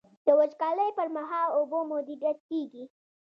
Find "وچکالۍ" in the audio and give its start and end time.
0.39-0.89